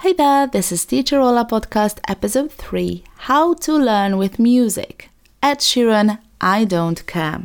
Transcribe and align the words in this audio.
Hey 0.00 0.14
there, 0.14 0.46
this 0.46 0.72
is 0.72 0.86
Teacher 0.86 1.20
Ola 1.20 1.44
Podcast, 1.44 1.98
Episode 2.08 2.50
3 2.50 3.04
How 3.28 3.52
to 3.52 3.74
Learn 3.74 4.16
with 4.16 4.38
Music. 4.38 5.10
Ed 5.42 5.58
Sheeran, 5.58 6.18
I 6.40 6.64
Don't 6.64 7.06
Care. 7.06 7.42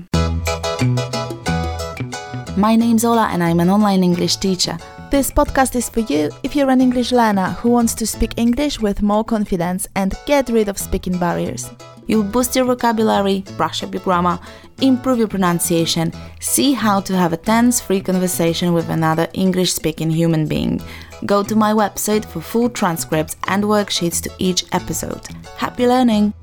My 2.55 2.77
name's 2.77 3.03
Ola 3.03 3.27
and 3.29 3.43
I'm 3.43 3.59
an 3.59 3.69
online 3.69 4.05
English 4.05 4.37
teacher. 4.37 4.77
This 5.11 5.31
podcast 5.31 5.75
is 5.75 5.89
for 5.89 5.99
you 5.99 6.31
if 6.43 6.55
you're 6.55 6.69
an 6.69 6.79
English 6.79 7.11
learner 7.11 7.49
who 7.59 7.71
wants 7.71 7.93
to 7.95 8.07
speak 8.07 8.31
English 8.37 8.79
with 8.79 9.01
more 9.01 9.25
confidence 9.25 9.85
and 9.93 10.15
get 10.25 10.47
rid 10.47 10.69
of 10.69 10.77
speaking 10.77 11.19
barriers. 11.19 11.69
You'll 12.07 12.23
boost 12.23 12.55
your 12.55 12.65
vocabulary, 12.65 13.43
brush 13.57 13.83
up 13.83 13.93
your 13.93 14.03
grammar, 14.03 14.39
improve 14.81 15.17
your 15.17 15.27
pronunciation, 15.27 16.13
see 16.39 16.71
how 16.71 17.01
to 17.01 17.17
have 17.17 17.33
a 17.33 17.37
tense 17.37 17.81
free 17.81 17.99
conversation 17.99 18.73
with 18.73 18.89
another 18.89 19.27
English 19.33 19.73
speaking 19.73 20.09
human 20.09 20.47
being. 20.47 20.81
Go 21.25 21.43
to 21.43 21.55
my 21.55 21.73
website 21.73 22.25
for 22.25 22.41
full 22.41 22.69
transcripts 22.69 23.35
and 23.47 23.63
worksheets 23.63 24.21
to 24.23 24.31
each 24.37 24.65
episode. 24.71 25.27
Happy 25.57 25.87
learning! 25.87 26.33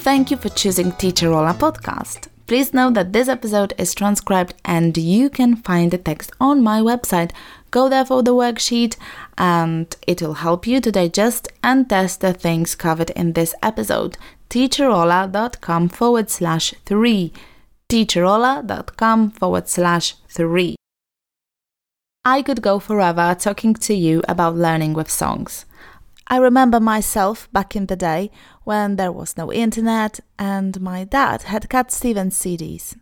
Thank 0.00 0.30
you 0.30 0.36
for 0.36 0.48
choosing 0.50 0.92
Teacher 0.92 1.32
Ola 1.32 1.54
podcast. 1.54 2.28
Please 2.46 2.72
note 2.72 2.94
that 2.94 3.12
this 3.12 3.26
episode 3.28 3.74
is 3.76 3.92
transcribed 3.92 4.54
and 4.64 4.96
you 4.96 5.28
can 5.28 5.56
find 5.56 5.90
the 5.90 5.98
text 5.98 6.30
on 6.40 6.62
my 6.62 6.80
website. 6.80 7.32
Go 7.72 7.88
there 7.88 8.04
for 8.04 8.22
the 8.22 8.34
worksheet 8.34 8.96
and 9.36 9.94
it 10.06 10.22
will 10.22 10.34
help 10.34 10.64
you 10.64 10.80
to 10.80 10.92
digest 10.92 11.48
and 11.64 11.90
test 11.90 12.20
the 12.20 12.32
things 12.32 12.76
covered 12.76 13.10
in 13.10 13.32
this 13.32 13.52
episode. 13.62 14.16
teacherola.com 14.48 15.88
forward 15.88 16.30
slash 16.30 16.72
three. 16.84 17.32
teacherola.com 17.88 19.30
forward 19.30 19.68
slash 19.68 20.14
three. 20.28 20.76
I 22.26 22.42
could 22.42 22.60
go 22.60 22.80
forever 22.80 23.36
talking 23.38 23.72
to 23.74 23.94
you 23.94 24.20
about 24.28 24.56
learning 24.56 24.94
with 24.94 25.08
songs. 25.08 25.64
I 26.26 26.38
remember 26.38 26.80
myself 26.80 27.48
back 27.52 27.76
in 27.76 27.86
the 27.86 27.94
day 27.94 28.32
when 28.64 28.96
there 28.96 29.12
was 29.12 29.36
no 29.36 29.52
internet 29.52 30.18
and 30.36 30.80
my 30.80 31.04
dad 31.04 31.42
had 31.42 31.68
Cat 31.68 31.92
Stevens 31.92 32.36
CDs. 32.36 32.96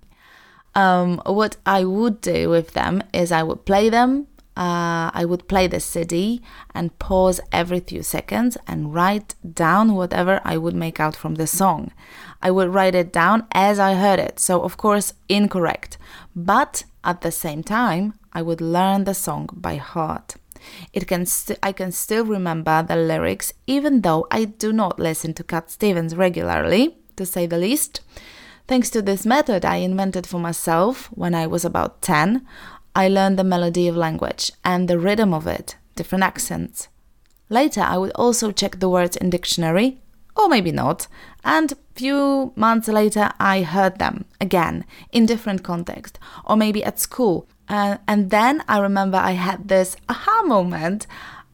Um, 0.74 1.22
what 1.24 1.56
I 1.64 1.84
would 1.84 2.20
do 2.20 2.50
with 2.50 2.74
them 2.74 3.02
is 3.14 3.32
I 3.32 3.42
would 3.42 3.64
play 3.64 3.88
them, 3.88 4.26
uh, 4.58 5.08
I 5.14 5.24
would 5.26 5.48
play 5.48 5.68
the 5.68 5.80
CD 5.80 6.42
and 6.74 6.98
pause 6.98 7.40
every 7.50 7.80
few 7.80 8.02
seconds 8.02 8.58
and 8.66 8.92
write 8.92 9.36
down 9.54 9.94
whatever 9.94 10.42
I 10.44 10.58
would 10.58 10.74
make 10.74 11.00
out 11.00 11.16
from 11.16 11.36
the 11.36 11.46
song. 11.46 11.92
I 12.42 12.50
would 12.50 12.74
write 12.74 12.94
it 12.94 13.10
down 13.10 13.46
as 13.52 13.78
I 13.78 13.94
heard 13.94 14.18
it, 14.18 14.38
so 14.38 14.60
of 14.60 14.76
course 14.76 15.14
incorrect. 15.30 15.96
But 16.36 16.84
at 17.02 17.22
the 17.22 17.32
same 17.32 17.62
time, 17.62 18.14
I 18.34 18.42
would 18.42 18.60
learn 18.60 19.04
the 19.04 19.14
song 19.14 19.48
by 19.52 19.76
heart. 19.76 20.36
It 20.92 21.06
can 21.06 21.26
st- 21.26 21.58
I 21.62 21.72
can 21.72 21.92
still 21.92 22.24
remember 22.24 22.82
the 22.82 22.96
lyrics 22.96 23.52
even 23.66 24.00
though 24.00 24.26
I 24.30 24.46
do 24.46 24.72
not 24.72 24.98
listen 24.98 25.34
to 25.34 25.44
Cat 25.44 25.70
Stevens 25.70 26.16
regularly, 26.16 26.96
to 27.16 27.26
say 27.26 27.46
the 27.46 27.58
least. 27.58 28.00
Thanks 28.66 28.90
to 28.90 29.02
this 29.02 29.26
method 29.26 29.64
I 29.64 29.76
invented 29.76 30.26
for 30.26 30.40
myself 30.40 31.06
when 31.12 31.34
I 31.34 31.46
was 31.46 31.64
about 31.64 32.00
10, 32.00 32.46
I 32.96 33.08
learned 33.08 33.38
the 33.38 33.44
melody 33.44 33.88
of 33.88 33.96
language 33.96 34.50
and 34.64 34.88
the 34.88 34.98
rhythm 34.98 35.34
of 35.34 35.46
it, 35.46 35.76
different 35.96 36.24
accents. 36.24 36.88
Later 37.50 37.82
I 37.82 37.98
would 37.98 38.12
also 38.12 38.50
check 38.50 38.80
the 38.80 38.88
words 38.88 39.16
in 39.16 39.30
dictionary 39.30 40.00
or 40.36 40.48
maybe 40.48 40.72
not. 40.72 41.06
And 41.44 41.74
few 41.94 42.52
months 42.56 42.88
later, 42.88 43.30
I 43.38 43.62
heard 43.62 43.98
them 43.98 44.24
again 44.40 44.84
in 45.12 45.26
different 45.26 45.62
context, 45.62 46.18
or 46.44 46.56
maybe 46.56 46.82
at 46.82 46.98
school. 46.98 47.48
And 47.68 48.30
then 48.30 48.62
I 48.68 48.78
remember 48.78 49.18
I 49.18 49.32
had 49.32 49.68
this 49.68 49.96
aha 50.08 50.42
moment. 50.44 51.06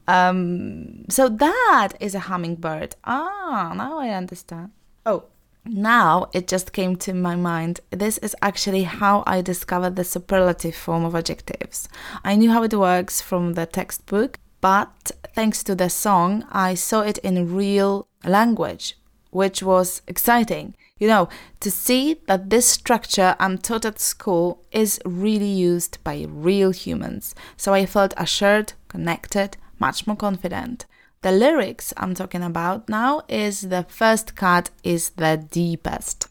Um, 0.08 1.04
so 1.08 1.28
that 1.28 1.90
is 2.00 2.14
a 2.14 2.20
hummingbird. 2.20 2.96
Ah, 3.04 3.72
now 3.76 3.98
I 3.98 4.10
understand. 4.10 4.70
Oh, 5.06 5.24
now 5.64 6.28
it 6.32 6.48
just 6.48 6.72
came 6.72 6.96
to 6.96 7.12
my 7.12 7.36
mind. 7.36 7.80
This 7.90 8.18
is 8.18 8.34
actually 8.42 8.84
how 8.84 9.22
I 9.26 9.40
discovered 9.40 9.96
the 9.96 10.04
superlative 10.04 10.74
form 10.74 11.04
of 11.04 11.14
adjectives. 11.14 11.88
I 12.24 12.34
knew 12.34 12.50
how 12.50 12.62
it 12.64 12.74
works 12.74 13.20
from 13.20 13.54
the 13.54 13.66
textbook, 13.66 14.38
but 14.60 15.12
thanks 15.34 15.62
to 15.64 15.74
the 15.74 15.90
song, 15.90 16.44
I 16.50 16.74
saw 16.74 17.02
it 17.02 17.18
in 17.18 17.54
real 17.54 18.08
language, 18.24 18.98
which 19.30 19.62
was 19.62 20.02
exciting. 20.08 20.74
You 21.00 21.08
know, 21.08 21.28
to 21.60 21.70
see 21.70 22.20
that 22.26 22.50
this 22.50 22.66
structure 22.66 23.34
I'm 23.40 23.56
taught 23.58 23.86
at 23.86 23.98
school 23.98 24.62
is 24.70 25.00
really 25.04 25.48
used 25.48 25.98
by 26.04 26.26
real 26.28 26.70
humans. 26.70 27.34
So 27.56 27.72
I 27.72 27.86
felt 27.86 28.14
assured, 28.18 28.74
connected, 28.86 29.56
much 29.78 30.06
more 30.06 30.16
confident. 30.16 30.84
The 31.22 31.32
lyrics 31.32 31.94
I'm 31.96 32.14
talking 32.14 32.42
about 32.42 32.88
now 32.88 33.22
is 33.28 33.62
the 33.62 33.86
first 33.88 34.36
cut 34.36 34.70
is 34.84 35.10
the 35.10 35.42
deepest. 35.50 36.28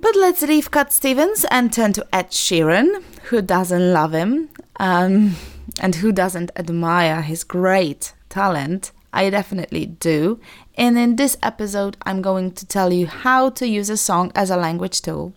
But 0.00 0.16
let's 0.16 0.42
leave 0.42 0.70
Cat 0.70 0.92
Stevens 0.92 1.44
and 1.50 1.72
turn 1.72 1.92
to 1.94 2.06
Ed 2.12 2.30
Sheeran, 2.30 3.02
who 3.24 3.42
doesn't 3.42 3.92
love 3.92 4.14
him 4.14 4.48
um, 4.76 5.34
and 5.80 5.96
who 5.96 6.12
doesn't 6.12 6.50
admire 6.56 7.20
his 7.20 7.44
great 7.44 8.14
talent. 8.30 8.92
I 9.12 9.30
definitely 9.30 9.86
do. 9.86 10.40
And 10.76 10.98
in 10.98 11.16
this 11.16 11.36
episode, 11.42 11.96
I'm 12.02 12.22
going 12.22 12.52
to 12.52 12.66
tell 12.66 12.92
you 12.92 13.06
how 13.06 13.50
to 13.50 13.66
use 13.66 13.90
a 13.90 13.96
song 13.96 14.32
as 14.34 14.50
a 14.50 14.56
language 14.56 15.02
tool. 15.02 15.34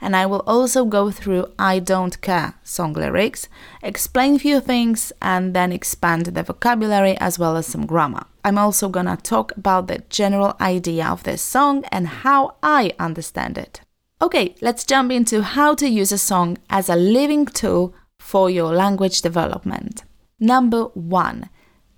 And 0.00 0.14
I 0.14 0.26
will 0.26 0.44
also 0.46 0.84
go 0.84 1.10
through 1.10 1.52
I 1.58 1.80
Don't 1.80 2.20
Care 2.20 2.54
song 2.62 2.92
lyrics, 2.92 3.48
explain 3.82 4.36
a 4.36 4.38
few 4.38 4.60
things, 4.60 5.12
and 5.20 5.54
then 5.54 5.72
expand 5.72 6.26
the 6.26 6.42
vocabulary 6.42 7.16
as 7.18 7.38
well 7.38 7.56
as 7.56 7.66
some 7.66 7.86
grammar. 7.86 8.26
I'm 8.44 8.58
also 8.58 8.88
gonna 8.88 9.16
talk 9.16 9.56
about 9.56 9.88
the 9.88 10.04
general 10.08 10.54
idea 10.60 11.06
of 11.08 11.24
this 11.24 11.42
song 11.42 11.84
and 11.90 12.06
how 12.06 12.54
I 12.62 12.92
understand 12.98 13.58
it. 13.58 13.80
Okay, 14.22 14.54
let's 14.60 14.84
jump 14.84 15.10
into 15.10 15.42
how 15.42 15.74
to 15.74 15.88
use 15.88 16.12
a 16.12 16.18
song 16.18 16.58
as 16.70 16.88
a 16.88 16.96
living 16.96 17.44
tool 17.44 17.92
for 18.18 18.48
your 18.48 18.72
language 18.72 19.20
development. 19.20 20.04
Number 20.38 20.84
one, 20.94 21.50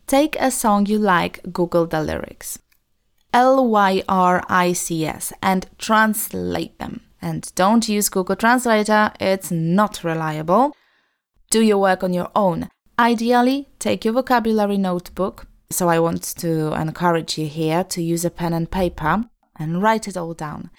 take 0.08 0.36
a 0.40 0.50
song 0.50 0.86
you 0.86 0.98
like, 0.98 1.40
Google 1.52 1.86
the 1.86 2.02
lyrics. 2.02 2.58
L 3.32 3.68
Y 3.68 4.02
R 4.08 4.42
I 4.48 4.72
C 4.72 5.04
S 5.04 5.32
and 5.42 5.66
translate 5.78 6.78
them. 6.78 7.02
And 7.20 7.52
don't 7.54 7.88
use 7.88 8.08
Google 8.08 8.36
Translator, 8.36 9.12
it's 9.20 9.50
not 9.50 10.02
reliable. 10.02 10.74
Do 11.50 11.60
your 11.60 11.78
work 11.78 12.02
on 12.02 12.14
your 12.14 12.30
own. 12.34 12.68
Ideally, 12.98 13.68
take 13.78 14.04
your 14.04 14.14
vocabulary 14.14 14.78
notebook. 14.78 15.46
So, 15.70 15.88
I 15.88 15.98
want 15.98 16.22
to 16.38 16.72
encourage 16.72 17.36
you 17.36 17.46
here 17.46 17.84
to 17.84 18.02
use 18.02 18.24
a 18.24 18.30
pen 18.30 18.54
and 18.54 18.70
paper 18.70 19.24
and 19.56 19.82
write 19.82 20.08
it 20.08 20.16
all 20.16 20.32
down. 20.32 20.70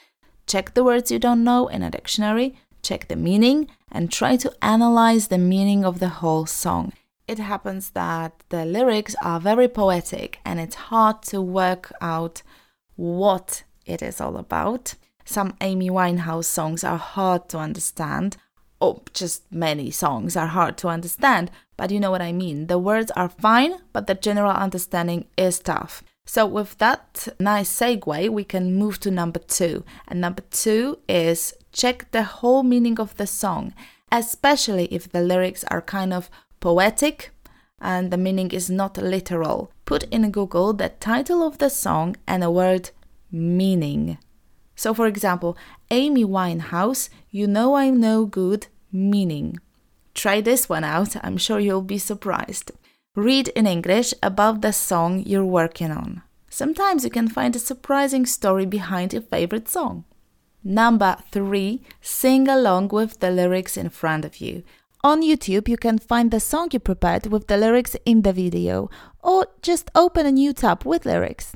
Check 0.47 0.73
the 0.73 0.83
words 0.83 1.11
you 1.11 1.19
don't 1.19 1.43
know 1.43 1.67
in 1.67 1.83
a 1.83 1.91
dictionary, 1.91 2.57
check 2.81 3.07
the 3.07 3.15
meaning, 3.15 3.67
and 3.91 4.11
try 4.11 4.35
to 4.37 4.51
analyze 4.63 5.27
the 5.27 5.37
meaning 5.37 5.85
of 5.85 5.99
the 5.99 6.09
whole 6.09 6.47
song 6.47 6.93
it 7.29 7.37
happens 7.37 7.91
that 7.91 8.43
the 8.49 8.65
lyrics 8.65 9.15
are 9.21 9.39
very 9.39 9.67
poetic 9.67 10.39
and 10.43 10.59
it's 10.59 10.89
hard 10.89 11.21
to 11.21 11.39
work 11.39 11.93
out 12.01 12.41
what 12.95 13.63
it 13.85 14.01
is 14.01 14.19
all 14.19 14.35
about. 14.35 14.95
Some 15.25 15.53
Amy 15.61 15.91
Winehouse 15.91 16.45
songs 16.45 16.83
are 16.83 16.97
hard 16.97 17.47
to 17.49 17.59
understand, 17.59 18.37
Oh, 18.81 19.03
just 19.13 19.43
many 19.51 19.91
songs 19.91 20.35
are 20.35 20.47
hard 20.47 20.77
to 20.77 20.87
understand, 20.87 21.51
but 21.77 21.91
you 21.91 21.99
know 21.99 22.09
what 22.09 22.21
I 22.21 22.31
mean. 22.31 22.67
The 22.67 22.79
words 22.79 23.11
are 23.11 23.29
fine, 23.29 23.73
but 23.93 24.07
the 24.07 24.15
general 24.15 24.51
understanding 24.51 25.25
is 25.37 25.59
tough. 25.59 26.01
So, 26.25 26.45
with 26.45 26.77
that 26.77 27.27
nice 27.39 27.69
segue, 27.69 28.29
we 28.29 28.43
can 28.43 28.75
move 28.75 28.99
to 29.01 29.11
number 29.11 29.39
two. 29.39 29.83
And 30.07 30.21
number 30.21 30.43
two 30.49 30.99
is 31.09 31.53
check 31.73 32.09
the 32.11 32.23
whole 32.23 32.63
meaning 32.63 32.99
of 32.99 33.17
the 33.17 33.27
song, 33.27 33.73
especially 34.11 34.85
if 34.85 35.11
the 35.11 35.21
lyrics 35.21 35.65
are 35.65 35.81
kind 35.81 36.13
of 36.13 36.29
poetic 36.59 37.31
and 37.81 38.11
the 38.11 38.17
meaning 38.17 38.51
is 38.51 38.69
not 38.69 38.97
literal. 38.97 39.71
Put 39.85 40.03
in 40.03 40.29
Google 40.31 40.73
the 40.73 40.89
title 40.89 41.41
of 41.41 41.57
the 41.57 41.69
song 41.69 42.15
and 42.27 42.43
a 42.43 42.51
word 42.51 42.91
meaning. 43.31 44.17
So, 44.75 44.93
for 44.93 45.07
example, 45.07 45.57
Amy 45.91 46.23
Winehouse, 46.23 47.09
You 47.29 47.47
Know 47.47 47.75
I'm 47.75 47.99
No 47.99 48.25
Good, 48.25 48.67
meaning. 48.91 49.59
Try 50.13 50.41
this 50.41 50.69
one 50.69 50.83
out, 50.83 51.15
I'm 51.23 51.37
sure 51.37 51.59
you'll 51.59 51.81
be 51.81 51.97
surprised. 51.97 52.71
Read 53.15 53.49
in 53.49 53.67
English 53.67 54.13
about 54.23 54.61
the 54.61 54.71
song 54.71 55.23
you're 55.25 55.45
working 55.45 55.91
on. 55.91 56.21
Sometimes 56.49 57.03
you 57.03 57.09
can 57.09 57.27
find 57.27 57.55
a 57.55 57.59
surprising 57.59 58.25
story 58.25 58.65
behind 58.65 59.13
your 59.13 59.21
favorite 59.21 59.67
song. 59.67 60.05
Number 60.63 61.17
three, 61.31 61.81
sing 62.01 62.47
along 62.47 62.89
with 62.89 63.19
the 63.19 63.31
lyrics 63.31 63.77
in 63.77 63.89
front 63.89 64.25
of 64.25 64.37
you. 64.37 64.63
On 65.01 65.21
YouTube, 65.21 65.69
you 65.69 65.77
can 65.77 65.97
find 65.97 66.29
the 66.29 66.41
song 66.41 66.67
you 66.73 66.79
prepared 66.79 67.27
with 67.27 67.47
the 67.47 67.55
lyrics 67.55 67.95
in 68.03 68.23
the 68.23 68.33
video, 68.33 68.89
or 69.23 69.47
just 69.61 69.89
open 69.95 70.25
a 70.25 70.31
new 70.31 70.51
tab 70.51 70.83
with 70.83 71.05
lyrics. 71.05 71.55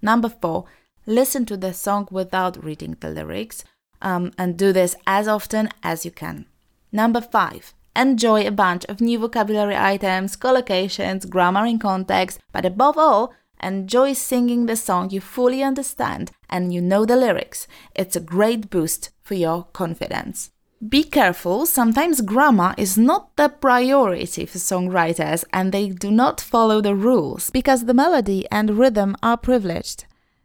Number 0.00 0.28
four, 0.28 0.66
listen 1.04 1.44
to 1.46 1.56
the 1.56 1.74
song 1.74 2.06
without 2.12 2.62
reading 2.62 2.96
the 3.00 3.10
lyrics, 3.10 3.64
um, 4.00 4.30
and 4.38 4.56
do 4.56 4.72
this 4.72 4.94
as 5.04 5.26
often 5.26 5.68
as 5.82 6.04
you 6.04 6.12
can. 6.12 6.46
Number 6.92 7.20
five, 7.20 7.74
enjoy 7.96 8.46
a 8.46 8.52
bunch 8.52 8.84
of 8.84 9.00
new 9.00 9.18
vocabulary 9.18 9.76
items, 9.76 10.36
collocations, 10.36 11.28
grammar 11.28 11.66
in 11.66 11.80
context, 11.80 12.38
but 12.52 12.64
above 12.64 12.96
all, 12.96 13.34
enjoy 13.60 14.12
singing 14.12 14.66
the 14.66 14.76
song 14.76 15.10
you 15.10 15.20
fully 15.20 15.60
understand 15.60 16.30
and 16.48 16.72
you 16.72 16.80
know 16.80 17.04
the 17.04 17.16
lyrics. 17.16 17.66
It's 17.96 18.14
a 18.14 18.20
great 18.20 18.70
boost 18.70 19.10
for 19.24 19.34
your 19.34 19.64
confidence. 19.72 20.52
Be 20.86 21.04
careful, 21.04 21.64
sometimes 21.64 22.20
grammar 22.20 22.74
is 22.76 22.98
not 22.98 23.34
the 23.36 23.48
priority 23.48 24.44
for 24.44 24.58
songwriters 24.58 25.42
and 25.50 25.72
they 25.72 25.88
do 25.88 26.10
not 26.10 26.38
follow 26.38 26.82
the 26.82 26.94
rules 26.94 27.48
because 27.48 27.86
the 27.86 27.94
melody 27.94 28.46
and 28.50 28.78
rhythm 28.78 29.16
are 29.22 29.38
privileged. 29.38 30.04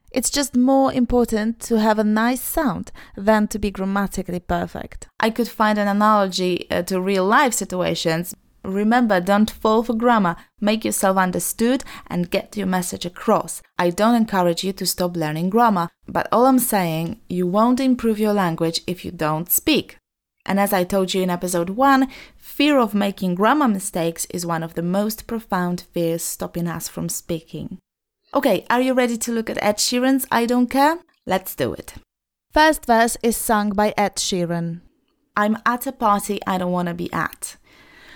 It's 0.10 0.30
just 0.30 0.56
more 0.56 0.94
important 0.94 1.60
to 1.62 1.80
have 1.80 2.00
a 2.00 2.06
nice 2.06 2.42
sound 2.42 2.94
than 3.18 3.50
to 3.50 3.60
be 3.60 3.72
grammatically 3.72 4.40
perfect. 4.40 5.10
I 5.20 5.32
could 5.32 5.50
find 5.50 5.78
an 5.78 5.90
analogy 5.90 6.66
uh, 6.72 6.84
to 6.84 7.02
real 7.02 7.26
life 7.26 7.54
situations. 7.54 8.34
Remember, 8.64 9.20
don't 9.20 9.52
fall 9.52 9.84
for 9.84 9.94
grammar. 9.96 10.38
Make 10.62 10.86
yourself 10.86 11.18
understood 11.18 11.84
and 12.08 12.32
get 12.32 12.56
your 12.56 12.68
message 12.68 13.06
across. 13.06 13.62
I 13.78 13.90
don't 13.90 14.16
encourage 14.16 14.64
you 14.64 14.72
to 14.74 14.86
stop 14.86 15.18
learning 15.18 15.50
grammar, 15.50 15.90
but 16.08 16.30
all 16.32 16.46
I'm 16.46 16.60
saying, 16.60 17.20
you 17.28 17.48
won't 17.48 17.82
improve 17.82 18.18
your 18.18 18.34
language 18.34 18.82
if 18.88 19.04
you 19.04 19.12
don't 19.12 19.52
speak. 19.52 19.98
And 20.46 20.60
as 20.60 20.74
I 20.74 20.84
told 20.84 21.14
you 21.14 21.22
in 21.22 21.30
episode 21.30 21.72
1, 21.72 22.08
fear 22.38 22.80
of 22.80 22.94
making 22.94 23.36
grammar 23.36 23.68
mistakes 23.68 24.26
is 24.30 24.46
one 24.46 24.64
of 24.64 24.74
the 24.74 24.82
most 24.82 25.28
profound 25.28 25.82
fears 25.94 26.24
stopping 26.24 26.68
us 26.68 26.88
from 26.88 27.10
speaking. 27.10 27.78
Okay, 28.34 28.66
are 28.70 28.82
you 28.82 28.94
ready 28.94 29.18
to 29.18 29.32
look 29.32 29.50
at 29.50 29.62
Ed 29.62 29.78
Sheeran's 29.78 30.26
I 30.32 30.46
Don't 30.46 30.70
Care? 30.70 31.00
Let's 31.26 31.56
do 31.56 31.74
it. 31.74 31.94
First 32.52 32.86
verse 32.86 33.18
is 33.22 33.38
sung 33.38 33.72
by 33.72 33.94
Ed 33.98 34.16
Sheeran. 34.16 34.82
I'm 35.36 35.58
at 35.66 35.88
a 35.88 35.92
party 35.92 36.40
I 36.48 36.58
don't 36.58 36.72
want 36.72 36.88
to 36.88 36.94
be 36.94 37.12
at. 37.14 37.58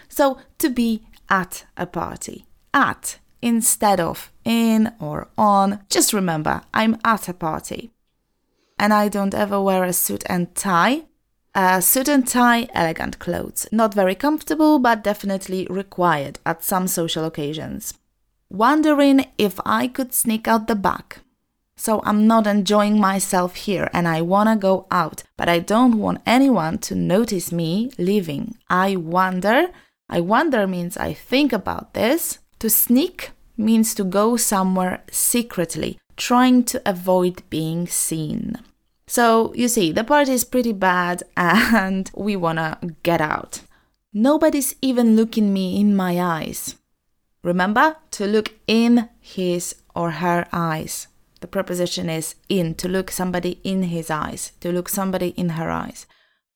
So, 0.09 0.39
to 0.57 0.69
be 0.69 1.07
at 1.29 1.65
a 1.77 1.85
party. 1.85 2.45
At 2.73 3.19
instead 3.41 3.99
of 3.99 4.31
in 4.43 4.93
or 4.99 5.29
on. 5.37 5.81
Just 5.89 6.13
remember, 6.13 6.61
I'm 6.73 6.97
at 7.03 7.29
a 7.29 7.33
party. 7.33 7.91
And 8.77 8.93
I 8.93 9.07
don't 9.07 9.33
ever 9.33 9.61
wear 9.61 9.83
a 9.83 9.93
suit 9.93 10.23
and 10.27 10.53
tie 10.55 11.05
a 11.55 11.81
suit 11.81 12.09
and 12.09 12.27
tie, 12.27 12.67
elegant 12.73 13.17
clothes. 13.17 13.65
Not 13.71 13.93
very 13.93 14.13
comfortable, 14.13 14.77
but 14.77 15.03
definitely 15.03 15.65
required 15.69 16.39
at 16.45 16.63
some 16.63 16.87
social 16.87 17.23
occasions. 17.23 17.93
Wondering 18.49 19.25
if 19.37 19.59
I 19.65 19.87
could 19.87 20.13
sneak 20.13 20.47
out 20.47 20.67
the 20.67 20.75
back. 20.75 21.21
So 21.77 22.01
I'm 22.05 22.27
not 22.27 22.45
enjoying 22.45 22.99
myself 22.99 23.55
here 23.55 23.89
and 23.93 24.07
I 24.07 24.21
wanna 24.21 24.55
go 24.55 24.85
out, 24.91 25.23
but 25.37 25.49
I 25.49 25.59
don't 25.59 25.97
want 25.97 26.21
anyone 26.25 26.77
to 26.79 26.95
notice 26.95 27.51
me 27.51 27.91
leaving. 27.97 28.57
I 28.69 28.95
wonder. 28.95 29.67
I 30.09 30.19
wonder 30.21 30.67
means 30.67 30.97
I 30.97 31.13
think 31.13 31.51
about 31.51 31.93
this. 31.93 32.39
To 32.59 32.69
sneak 32.69 33.31
means 33.57 33.93
to 33.95 34.03
go 34.03 34.37
somewhere 34.37 35.03
secretly, 35.09 35.97
trying 36.17 36.63
to 36.65 36.81
avoid 36.85 37.43
being 37.49 37.87
seen. 37.87 38.57
So 39.15 39.53
you 39.55 39.69
see, 39.69 39.93
the 39.93 40.03
party 40.03 40.33
is 40.33 40.43
pretty 40.43 40.73
bad 40.73 41.23
and 41.37 42.11
we 42.15 42.35
wanna 42.35 42.77
get 43.01 43.21
out. 43.21 43.61
Nobody's 44.13 44.75
even 44.81 45.15
looking 45.15 45.53
me 45.53 45.79
in 45.79 45.95
my 45.95 46.19
eyes. 46.19 46.75
Remember 47.41 47.95
to 48.11 48.25
look 48.27 48.51
in 48.67 49.07
his 49.21 49.75
or 49.95 50.11
her 50.11 50.45
eyes. 50.51 51.07
The 51.39 51.47
preposition 51.47 52.09
is 52.09 52.35
in, 52.49 52.75
to 52.75 52.89
look 52.89 53.09
somebody 53.09 53.61
in 53.63 53.83
his 53.83 54.09
eyes, 54.09 54.51
to 54.59 54.73
look 54.73 54.89
somebody 54.89 55.29
in 55.37 55.49
her 55.51 55.71
eyes. 55.71 56.07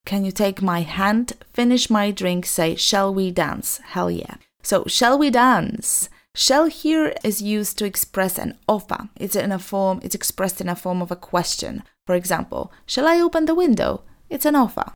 Can 0.05 0.25
you 0.25 0.31
take 0.33 0.61
my 0.61 0.81
hand, 0.81 1.31
finish 1.53 1.89
my 1.89 2.11
drink, 2.11 2.45
say, 2.45 2.75
Shall 2.75 3.13
we 3.13 3.31
dance? 3.31 3.77
Hell 3.77 4.11
yeah. 4.11 4.35
So, 4.63 4.83
shall 4.85 5.17
we 5.17 5.29
dance? 5.29 6.09
Shall 6.35 6.65
here 6.65 7.13
is 7.23 7.41
used 7.41 7.77
to 7.77 7.85
express 7.85 8.37
an 8.37 8.57
offer. 8.67 9.07
It's 9.15 9.37
in 9.37 9.53
a 9.53 9.59
form, 9.59 10.01
it's 10.03 10.15
expressed 10.15 10.59
in 10.59 10.67
a 10.67 10.75
form 10.75 11.01
of 11.01 11.09
a 11.09 11.15
question. 11.15 11.83
For 12.09 12.15
example, 12.15 12.71
shall 12.87 13.07
I 13.07 13.21
open 13.21 13.45
the 13.45 13.53
window? 13.53 14.01
It's 14.31 14.47
an 14.47 14.55
offer. 14.55 14.93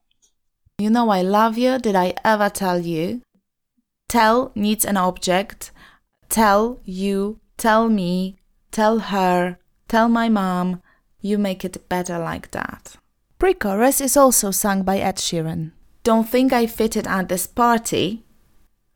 You 0.80 0.90
know 0.90 1.10
I 1.10 1.22
love 1.22 1.60
you. 1.60 1.78
Did 1.78 1.96
I 1.96 2.16
ever 2.26 2.50
tell 2.50 2.80
you? 2.80 3.22
Tell 4.10 4.52
needs 4.56 4.84
an 4.84 4.98
object. 4.98 5.70
Tell 6.30 6.80
you, 6.84 7.40
tell 7.56 7.88
me, 7.88 8.38
tell 8.72 8.98
her, 8.98 9.60
tell 9.88 10.10
my 10.10 10.28
mom. 10.28 10.82
You 11.22 11.38
make 11.38 11.64
it 11.64 11.88
better 11.88 12.18
like 12.18 12.50
that. 12.50 12.96
Pre 13.38 13.54
chorus 13.54 14.02
is 14.02 14.18
also 14.18 14.50
sung 14.50 14.82
by 14.82 14.98
Ed 14.98 15.18
Sheeran. 15.18 15.72
Don't 16.04 16.28
think 16.28 16.52
I 16.52 16.66
fit 16.66 16.96
fitted 16.96 17.06
at 17.06 17.30
this 17.30 17.46
party. 17.46 18.26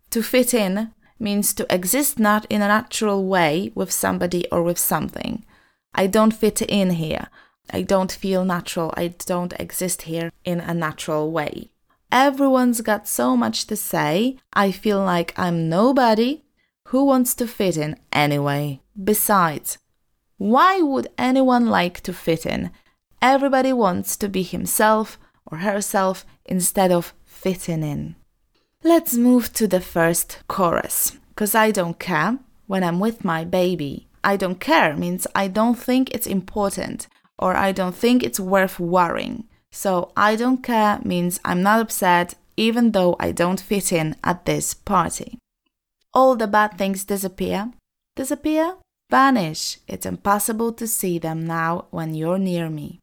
To 0.10 0.24
fit 0.24 0.56
in 0.56 0.92
means 1.20 1.54
to 1.54 1.72
exist 1.72 2.18
not 2.18 2.48
in 2.50 2.64
a 2.64 2.68
natural 2.68 3.28
way 3.28 3.72
with 3.76 3.92
somebody 3.92 4.48
or 4.52 4.64
with 4.64 4.80
something. 4.80 5.46
I 5.94 6.08
don't 6.08 6.34
fit 6.34 6.64
in 6.64 6.90
here. 6.90 7.28
I 7.72 7.82
don't 7.82 8.12
feel 8.12 8.46
natural. 8.46 8.94
I 8.96 9.10
don't 9.26 9.54
exist 9.60 10.04
here 10.04 10.32
in 10.44 10.60
a 10.60 10.74
natural 10.74 11.32
way. 11.32 11.70
Everyone's 12.12 12.82
got 12.82 13.08
so 13.08 13.36
much 13.36 13.68
to 13.68 13.76
say. 13.76 14.38
I 14.54 14.72
feel 14.72 15.04
like 15.04 15.38
I'm 15.38 15.70
nobody. 15.70 16.44
Who 16.88 17.04
wants 17.04 17.34
to 17.36 17.48
fit 17.48 17.76
in 17.76 17.98
anyway? 18.14 18.80
Besides, 19.02 19.78
why 20.38 20.82
would 20.82 21.10
anyone 21.18 21.68
like 21.68 22.02
to 22.02 22.14
fit 22.14 22.46
in? 22.46 22.72
Everybody 23.22 23.74
wants 23.74 24.16
to 24.18 24.30
be 24.30 24.44
himself 24.44 25.20
or 25.46 25.60
herself 25.60 26.26
instead 26.46 26.92
of 26.92 27.14
fitting 27.26 27.84
in. 27.84 28.16
Let's 28.84 29.16
move 29.16 29.52
to 29.54 29.68
the 29.68 29.82
first 29.82 30.44
chorus. 30.48 31.18
Because 31.30 31.56
I 31.56 31.72
don't 31.72 32.00
care 32.00 32.40
when 32.68 32.84
I'm 32.84 33.00
with 33.00 33.26
my 33.26 33.44
baby. 33.44 34.08
I 34.24 34.38
don't 34.38 34.60
care 34.60 34.96
means 34.96 35.28
I 35.36 35.48
don't 35.48 35.78
think 35.78 36.12
it's 36.12 36.28
important 36.28 37.08
or 37.40 37.56
I 37.56 37.72
don't 37.72 37.96
think 37.96 38.24
it's 38.24 38.40
worth 38.40 38.80
worrying. 38.80 39.46
So 39.72 40.12
I 40.16 40.36
don't 40.36 40.64
care 40.64 41.00
means 41.04 41.40
I'm 41.46 41.62
not 41.62 41.82
upset 41.82 42.36
even 42.56 42.92
though 42.92 43.16
I 43.20 43.32
don't 43.32 43.62
fit 43.62 43.94
in 43.94 44.16
at 44.24 44.46
this 44.46 44.74
party. 44.74 45.38
All 46.14 46.36
the 46.36 46.48
bad 46.48 46.78
things 46.78 47.06
disappear. 47.06 47.72
Disappear? 48.16 48.78
Vanish. 49.12 49.78
It's 49.88 50.06
impossible 50.06 50.74
to 50.74 50.88
see 50.88 51.20
them 51.20 51.46
now 51.46 51.86
when 51.92 52.16
you're 52.16 52.40
near 52.40 52.70
me. 52.70 53.00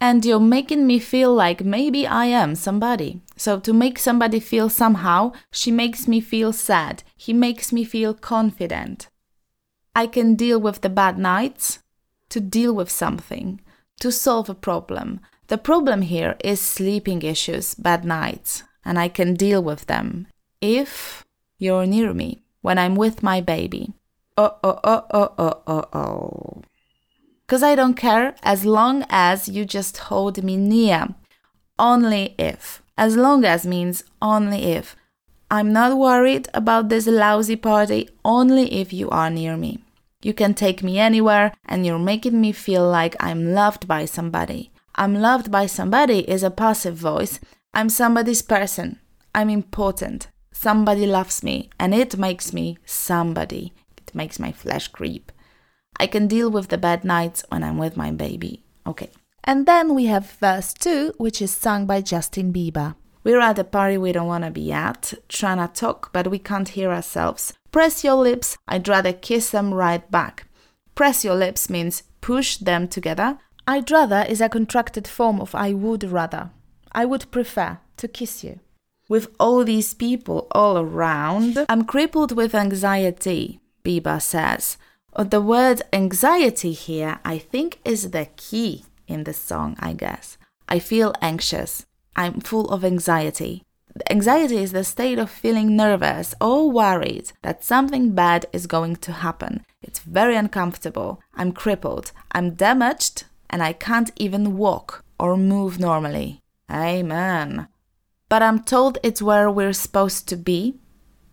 And 0.00 0.24
you're 0.24 0.40
making 0.40 0.86
me 0.86 0.98
feel 0.98 1.34
like 1.34 1.62
maybe 1.62 2.06
I 2.06 2.24
am 2.24 2.54
somebody. 2.54 3.20
So, 3.36 3.60
to 3.60 3.74
make 3.74 3.98
somebody 3.98 4.40
feel 4.40 4.70
somehow, 4.70 5.32
she 5.52 5.70
makes 5.70 6.08
me 6.08 6.22
feel 6.22 6.54
sad. 6.54 7.02
He 7.18 7.34
makes 7.34 7.70
me 7.70 7.84
feel 7.84 8.14
confident. 8.14 9.08
I 9.94 10.06
can 10.06 10.36
deal 10.36 10.58
with 10.58 10.80
the 10.80 10.88
bad 10.88 11.18
nights, 11.18 11.80
to 12.30 12.40
deal 12.40 12.74
with 12.74 12.90
something, 12.90 13.60
to 14.00 14.10
solve 14.10 14.48
a 14.48 14.54
problem. 14.54 15.20
The 15.48 15.58
problem 15.58 16.02
here 16.02 16.36
is 16.42 16.60
sleeping 16.60 17.22
issues, 17.22 17.74
bad 17.74 18.04
nights, 18.04 18.62
and 18.84 18.98
I 18.98 19.08
can 19.08 19.34
deal 19.34 19.62
with 19.62 19.86
them 19.86 20.26
if 20.60 21.24
you're 21.58 21.86
near 21.86 22.14
me 22.14 22.42
when 22.62 22.78
I'm 22.78 22.94
with 22.94 23.22
my 23.22 23.40
baby. 23.40 23.92
Oh, 24.36 24.56
oh, 24.64 24.80
oh, 24.84 25.06
oh, 25.10 25.34
oh, 25.38 25.62
oh, 25.66 25.84
oh. 25.92 26.62
Because 27.46 27.62
I 27.62 27.74
don't 27.74 27.94
care 27.94 28.34
as 28.42 28.64
long 28.64 29.04
as 29.10 29.48
you 29.48 29.64
just 29.64 29.96
hold 29.98 30.42
me 30.42 30.56
near. 30.56 31.08
Only 31.78 32.34
if. 32.38 32.82
As 32.96 33.16
long 33.16 33.44
as 33.44 33.66
means 33.66 34.04
only 34.22 34.72
if. 34.72 34.94
I'm 35.50 35.72
not 35.72 35.98
worried 35.98 36.48
about 36.54 36.88
this 36.88 37.06
lousy 37.08 37.56
party 37.56 38.08
only 38.24 38.72
if 38.72 38.92
you 38.92 39.10
are 39.10 39.30
near 39.30 39.56
me. 39.56 39.82
You 40.22 40.34
can 40.34 40.54
take 40.54 40.82
me 40.82 40.98
anywhere, 40.98 41.52
and 41.64 41.86
you're 41.86 41.98
making 41.98 42.40
me 42.40 42.52
feel 42.52 42.86
like 42.88 43.16
I'm 43.20 43.54
loved 43.54 43.88
by 43.88 44.04
somebody. 44.04 44.70
I'm 44.94 45.14
loved 45.14 45.50
by 45.50 45.66
somebody 45.66 46.28
is 46.28 46.42
a 46.42 46.50
passive 46.50 46.96
voice. 46.96 47.40
I'm 47.72 47.88
somebody's 47.88 48.42
person. 48.42 49.00
I'm 49.34 49.48
important. 49.48 50.28
Somebody 50.52 51.06
loves 51.06 51.42
me, 51.42 51.70
and 51.78 51.94
it 51.94 52.18
makes 52.18 52.52
me 52.52 52.76
somebody. 52.84 53.72
It 53.96 54.14
makes 54.14 54.38
my 54.38 54.52
flesh 54.52 54.88
creep. 54.88 55.32
I 55.98 56.06
can 56.06 56.26
deal 56.26 56.50
with 56.50 56.68
the 56.68 56.78
bad 56.78 57.04
nights 57.04 57.44
when 57.48 57.62
I'm 57.62 57.78
with 57.78 57.96
my 57.96 58.10
baby. 58.10 58.64
Okay. 58.86 59.10
And 59.44 59.66
then 59.66 59.94
we 59.94 60.06
have 60.06 60.32
verse 60.32 60.74
2, 60.74 61.14
which 61.16 61.40
is 61.40 61.50
sung 61.50 61.86
by 61.86 62.02
Justin 62.02 62.52
Bieber. 62.52 62.94
We're 63.22 63.40
at 63.40 63.58
a 63.58 63.64
party 63.64 63.98
we 63.98 64.12
don't 64.12 64.26
want 64.26 64.44
to 64.44 64.50
be 64.50 64.72
at, 64.72 65.12
trying 65.28 65.58
to 65.58 65.72
talk, 65.72 66.10
but 66.12 66.30
we 66.30 66.38
can't 66.38 66.70
hear 66.70 66.90
ourselves. 66.90 67.52
Press 67.70 68.02
your 68.02 68.14
lips, 68.14 68.56
I'd 68.66 68.88
rather 68.88 69.12
kiss 69.12 69.50
them 69.50 69.74
right 69.74 70.10
back. 70.10 70.46
Press 70.94 71.24
your 71.24 71.34
lips 71.34 71.68
means 71.68 72.02
push 72.20 72.56
them 72.56 72.88
together. 72.88 73.38
I'd 73.66 73.90
rather 73.90 74.24
is 74.28 74.40
a 74.40 74.48
contracted 74.48 75.06
form 75.06 75.40
of 75.40 75.54
I 75.54 75.72
would 75.72 76.04
rather. 76.04 76.50
I 76.92 77.04
would 77.04 77.30
prefer 77.30 77.78
to 77.98 78.08
kiss 78.08 78.42
you. 78.42 78.60
With 79.08 79.28
all 79.38 79.64
these 79.64 79.92
people 79.92 80.46
all 80.52 80.78
around, 80.78 81.66
I'm 81.68 81.84
crippled 81.84 82.32
with 82.32 82.54
anxiety, 82.54 83.60
Bieber 83.84 84.20
says. 84.20 84.78
The 85.18 85.40
word 85.40 85.82
anxiety 85.92 86.72
here, 86.72 87.18
I 87.24 87.38
think, 87.38 87.80
is 87.84 88.12
the 88.12 88.28
key 88.36 88.84
in 89.06 89.24
the 89.24 89.34
song, 89.34 89.76
I 89.78 89.92
guess. 89.92 90.38
I 90.68 90.78
feel 90.78 91.12
anxious. 91.20 91.84
I'm 92.16 92.40
full 92.40 92.68
of 92.70 92.84
anxiety. 92.84 93.64
Anxiety 94.08 94.58
is 94.58 94.72
the 94.72 94.84
state 94.84 95.18
of 95.18 95.30
feeling 95.30 95.76
nervous 95.76 96.34
or 96.40 96.70
worried 96.70 97.32
that 97.42 97.64
something 97.64 98.12
bad 98.12 98.46
is 98.52 98.66
going 98.66 98.96
to 98.96 99.12
happen. 99.12 99.64
It's 99.82 99.98
very 99.98 100.36
uncomfortable. 100.36 101.20
I'm 101.34 101.52
crippled. 101.52 102.12
I'm 102.32 102.54
damaged 102.54 103.24
and 103.48 103.62
I 103.62 103.72
can't 103.72 104.10
even 104.16 104.56
walk 104.56 105.04
or 105.18 105.36
move 105.36 105.80
normally. 105.80 106.40
Amen. 106.70 107.68
But 108.28 108.42
I'm 108.42 108.62
told 108.62 108.98
it's 109.02 109.20
where 109.20 109.50
we're 109.50 109.72
supposed 109.72 110.28
to 110.28 110.36
be. 110.36 110.76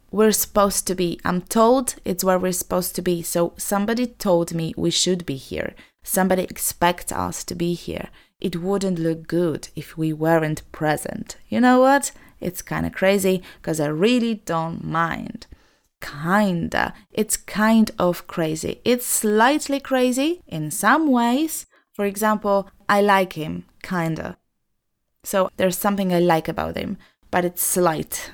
We're 0.10 0.32
supposed 0.32 0.88
to 0.88 0.96
be. 0.96 1.20
I'm 1.24 1.42
told 1.42 1.96
it's 2.04 2.24
where 2.24 2.40
we're 2.40 2.54
supposed 2.54 2.96
to 2.96 3.02
be. 3.02 3.22
So 3.22 3.54
somebody 3.58 4.08
told 4.08 4.54
me 4.54 4.74
we 4.76 4.90
should 4.90 5.26
be 5.26 5.36
here. 5.36 5.76
Somebody 6.08 6.44
expects 6.44 7.12
us 7.12 7.44
to 7.44 7.54
be 7.54 7.74
here. 7.74 8.08
It 8.40 8.62
wouldn't 8.62 8.98
look 8.98 9.28
good 9.28 9.68
if 9.76 9.98
we 9.98 10.14
weren't 10.14 10.72
present. 10.72 11.36
You 11.50 11.60
know 11.60 11.82
what? 11.82 12.12
It's 12.40 12.62
kind 12.62 12.86
of 12.86 12.94
crazy 12.94 13.44
because 13.58 13.82
I 13.82 13.88
really 13.88 14.36
don't 14.36 14.86
mind. 14.86 15.48
Kinda. 16.00 16.94
It's 17.12 17.36
kind 17.36 17.92
of 18.00 18.26
crazy. 18.26 18.80
It's 18.86 19.06
slightly 19.06 19.82
crazy 19.82 20.42
in 20.48 20.72
some 20.72 21.12
ways. 21.12 21.66
For 21.92 22.06
example, 22.06 22.70
I 22.88 23.02
like 23.02 23.34
him, 23.34 23.66
kinda. 23.84 24.38
So 25.26 25.50
there's 25.58 25.78
something 25.78 26.14
I 26.14 26.20
like 26.20 26.48
about 26.48 26.78
him, 26.78 26.98
but 27.32 27.44
it's 27.44 27.62
slight. 27.62 28.32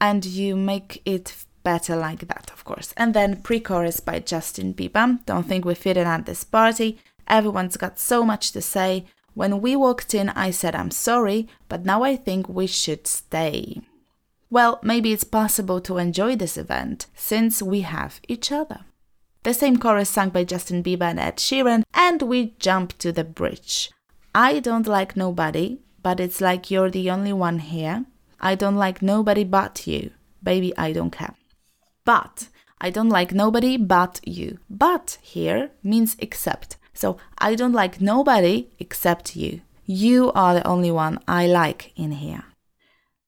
And 0.00 0.24
you 0.24 0.56
make 0.56 1.02
it 1.04 1.44
better 1.62 1.96
like 1.96 2.28
that, 2.28 2.50
of 2.50 2.64
course. 2.64 2.94
And 2.96 3.12
then 3.12 3.42
pre 3.42 3.60
chorus 3.60 4.00
by 4.00 4.20
Justin 4.20 4.72
Bieber. 4.72 5.18
Don't 5.26 5.46
think 5.46 5.66
we 5.66 5.74
fit 5.74 5.98
in 5.98 6.06
at 6.06 6.24
this 6.24 6.44
party. 6.44 6.98
Everyone's 7.30 7.76
got 7.76 7.98
so 7.98 8.24
much 8.24 8.50
to 8.52 8.60
say. 8.60 9.06
When 9.34 9.60
we 9.62 9.76
walked 9.76 10.14
in, 10.14 10.28
I 10.30 10.50
said 10.50 10.74
I'm 10.74 10.90
sorry, 10.90 11.48
but 11.68 11.84
now 11.86 12.02
I 12.02 12.16
think 12.16 12.48
we 12.48 12.66
should 12.66 13.06
stay. 13.06 13.80
Well, 14.50 14.80
maybe 14.82 15.12
it's 15.12 15.22
possible 15.24 15.80
to 15.82 15.98
enjoy 15.98 16.34
this 16.34 16.58
event 16.58 17.06
since 17.14 17.62
we 17.62 17.82
have 17.82 18.20
each 18.26 18.50
other. 18.50 18.80
The 19.44 19.54
same 19.54 19.78
chorus 19.78 20.10
sung 20.10 20.30
by 20.30 20.42
Justin 20.42 20.82
Bieber 20.82 21.08
and 21.08 21.20
Ed 21.20 21.36
Sheeran, 21.36 21.84
and 21.94 22.20
we 22.20 22.56
jump 22.58 22.98
to 22.98 23.12
the 23.12 23.24
bridge. 23.24 23.92
I 24.34 24.58
don't 24.58 24.88
like 24.88 25.16
nobody, 25.16 25.78
but 26.02 26.18
it's 26.18 26.40
like 26.40 26.70
you're 26.70 26.90
the 26.90 27.10
only 27.10 27.32
one 27.32 27.60
here. 27.60 28.06
I 28.40 28.56
don't 28.56 28.76
like 28.76 29.02
nobody 29.02 29.44
but 29.44 29.86
you. 29.86 30.10
Baby, 30.42 30.76
I 30.76 30.92
don't 30.92 31.10
care. 31.12 31.34
But 32.04 32.48
I 32.80 32.90
don't 32.90 33.08
like 33.08 33.32
nobody 33.32 33.76
but 33.76 34.20
you. 34.24 34.58
But 34.68 35.18
here 35.22 35.70
means 35.84 36.16
except. 36.18 36.76
So 36.94 37.18
I 37.38 37.54
don't 37.54 37.72
like 37.72 38.00
nobody 38.00 38.68
except 38.78 39.36
you. 39.36 39.60
You 39.86 40.32
are 40.32 40.54
the 40.54 40.66
only 40.66 40.90
one 40.90 41.18
I 41.26 41.46
like 41.46 41.92
in 41.96 42.12
here. 42.12 42.44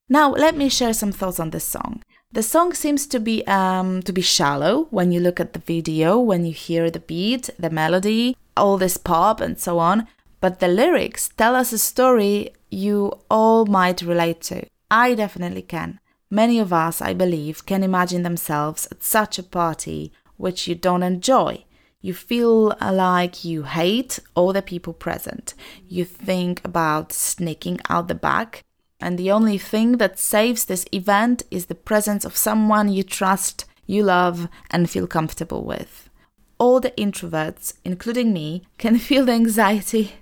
Now 0.09 0.33
let 0.33 0.57
me 0.57 0.69
share 0.69 0.92
some 0.92 1.12
thoughts 1.12 1.40
on 1.40 1.50
this 1.50 1.64
song. 1.64 2.02
The 2.33 2.42
song 2.42 2.73
seems 2.73 3.07
to 3.09 3.21
be 3.21 3.47
um, 3.47 4.02
to 4.02 4.12
be 4.12 4.23
shallow 4.23 4.87
when 4.90 5.12
you 5.12 5.21
look 5.21 5.38
at 5.38 5.52
the 5.52 5.59
video, 5.59 6.19
when 6.19 6.47
you 6.47 6.52
hear 6.52 6.90
the 6.90 7.00
beat, 7.00 7.50
the 7.59 7.71
melody, 7.71 8.37
all 8.57 8.78
this 8.78 8.97
pop 8.97 9.40
and 9.40 9.59
so 9.59 9.78
on. 9.78 10.07
But 10.40 10.59
the 10.59 10.69
lyrics 10.69 11.28
tell 11.28 11.54
us 11.54 11.73
a 11.73 11.78
story 11.78 12.50
you 12.71 13.12
all 13.31 13.66
might 13.66 14.02
relate 14.02 14.40
to. 14.42 14.66
I 14.90 15.14
definitely 15.14 15.62
can. 15.62 16.00
Many 16.31 16.59
of 16.59 16.73
us, 16.73 17.02
I 17.02 17.12
believe, 17.12 17.66
can 17.66 17.83
imagine 17.83 18.23
themselves 18.23 18.88
at 18.90 19.02
such 19.02 19.38
a 19.38 19.42
party 19.42 20.12
which 20.38 20.66
you 20.66 20.75
don't 20.75 21.02
enjoy. 21.02 21.64
You 22.04 22.14
feel 22.14 22.76
uh, 22.80 22.92
like 22.92 23.44
you 23.44 23.62
hate 23.62 24.18
all 24.35 24.52
the 24.52 24.61
people 24.61 24.92
present. 24.92 25.54
You 25.88 26.04
think 26.04 26.61
about 26.64 27.12
sneaking 27.12 27.78
out 27.88 28.09
the 28.09 28.16
back. 28.16 28.64
And 29.00 29.16
the 29.16 29.30
only 29.30 29.56
thing 29.56 29.99
that 29.99 30.18
saves 30.18 30.64
this 30.64 30.85
event 30.92 31.44
is 31.52 31.66
the 31.66 31.76
presence 31.76 32.25
of 32.25 32.37
someone 32.37 32.88
you 32.88 33.04
trust, 33.04 33.66
you 33.87 34.02
love, 34.02 34.49
and 34.71 34.90
feel 34.90 35.06
comfortable 35.06 35.64
with. 35.64 36.11
All 36.59 36.80
the 36.80 36.90
introverts, 36.92 37.75
including 37.85 38.32
me, 38.32 38.64
can 38.78 38.99
feel 39.06 39.26
the 39.26 39.32
anxiety 39.32 40.14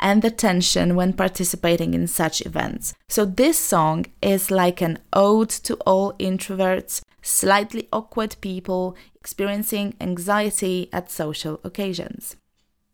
and 0.00 0.22
the 0.22 0.30
tension 0.30 0.96
when 0.96 1.12
participating 1.12 1.92
in 1.92 2.06
such 2.06 2.44
events. 2.46 2.94
So, 3.08 3.26
this 3.26 3.58
song 3.58 4.06
is 4.22 4.50
like 4.50 4.80
an 4.80 4.98
ode 5.12 5.50
to 5.50 5.74
all 5.86 6.14
introverts 6.14 7.02
slightly 7.26 7.88
awkward 7.92 8.36
people 8.40 8.96
experiencing 9.14 9.94
anxiety 10.00 10.88
at 10.92 11.10
social 11.10 11.60
occasions. 11.64 12.36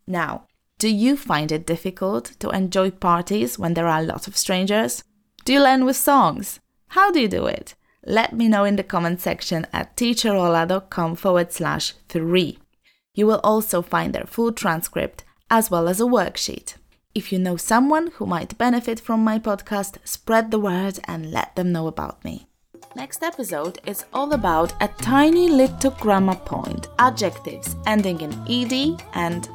Now, 0.07 0.47
do 0.79 0.89
you 0.89 1.15
find 1.15 1.51
it 1.51 1.65
difficult 1.65 2.33
to 2.39 2.49
enjoy 2.49 2.91
parties 2.91 3.57
when 3.57 3.73
there 3.73 3.87
are 3.87 3.99
a 3.99 4.05
lot 4.05 4.27
of 4.27 4.35
strangers? 4.35 5.03
Do 5.45 5.53
you 5.53 5.61
learn 5.61 5.85
with 5.85 5.95
songs? 5.95 6.59
How 6.89 7.11
do 7.11 7.19
you 7.19 7.27
do 7.27 7.45
it? 7.45 7.75
Let 8.05 8.33
me 8.33 8.47
know 8.49 8.65
in 8.65 8.75
the 8.75 8.83
comment 8.83 9.21
section 9.21 9.65
at 9.71 9.95
teacherola.com 9.95 11.15
forward 11.15 11.53
slash 11.53 11.93
three. 12.09 12.59
You 13.13 13.27
will 13.27 13.39
also 13.43 13.81
find 13.81 14.13
their 14.13 14.25
full 14.25 14.51
transcript 14.51 15.23
as 15.49 15.71
well 15.71 15.87
as 15.87 16.01
a 16.01 16.05
worksheet. 16.05 16.75
If 17.15 17.31
you 17.31 17.39
know 17.39 17.57
someone 17.57 18.07
who 18.15 18.25
might 18.25 18.57
benefit 18.57 18.99
from 18.99 19.23
my 19.23 19.37
podcast, 19.37 19.97
spread 20.03 20.49
the 20.49 20.59
word 20.59 20.99
and 21.05 21.31
let 21.31 21.55
them 21.55 21.71
know 21.71 21.87
about 21.87 22.23
me. 22.25 22.47
Next 22.95 23.23
episode 23.23 23.79
is 23.87 24.05
all 24.13 24.33
about 24.33 24.73
a 24.79 24.87
tiny 24.87 25.49
little 25.49 25.89
grammar 25.91 26.35
point, 26.35 26.89
adjectives 26.99 27.75
ending 27.87 28.21
in 28.21 28.31
ed 28.47 28.99
and 29.15 29.49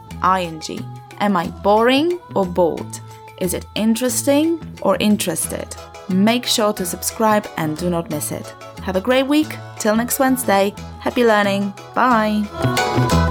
ing. 0.69 0.85
Am 1.21 1.37
I 1.37 1.47
boring 1.63 2.19
or 2.35 2.45
bored? 2.45 2.99
Is 3.41 3.55
it 3.55 3.65
interesting 3.77 4.61
or 4.83 4.97
interested? 4.99 5.69
Make 6.09 6.47
sure 6.47 6.73
to 6.73 6.85
subscribe 6.85 7.49
and 7.57 7.77
do 7.77 7.89
not 7.89 8.11
miss 8.11 8.33
it. 8.33 8.53
Have 8.83 8.97
a 8.97 9.01
great 9.01 9.29
week. 9.29 9.57
Till 9.79 9.95
next 9.95 10.19
Wednesday. 10.19 10.75
Happy 10.99 11.25
learning. 11.25 11.73
Bye. 11.95 13.27